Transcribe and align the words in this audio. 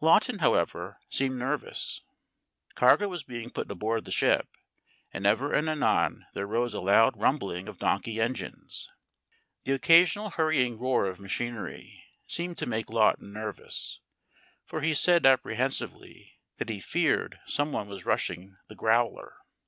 Lawton, 0.00 0.40
however, 0.40 0.98
seemed 1.08 1.36
nervous. 1.36 2.00
Cargo 2.74 3.06
was 3.06 3.22
being 3.22 3.50
put 3.50 3.70
aboard 3.70 4.04
the 4.04 4.10
ship, 4.10 4.48
and 5.12 5.24
ever 5.24 5.54
and 5.54 5.68
anon 5.70 6.26
there 6.34 6.44
rose 6.44 6.74
a 6.74 6.80
loud 6.80 7.16
rumbling 7.16 7.68
of 7.68 7.78
donkey 7.78 8.20
engines. 8.20 8.90
The 9.62 9.74
occasional 9.74 10.30
hurrying 10.30 10.76
roar 10.76 11.06
of 11.06 11.20
machinery 11.20 12.02
seemed 12.26 12.58
to 12.58 12.66
make 12.66 12.90
Lawton 12.90 13.32
nervous, 13.32 14.00
for 14.64 14.80
he 14.80 14.92
said 14.92 15.24
apprehensively 15.24 16.32
that 16.58 16.68
he 16.68 16.80
feared 16.80 17.38
someone 17.44 17.86
was 17.86 18.04
rushing 18.04 18.56
the 18.66 18.74
growler. 18.74 19.36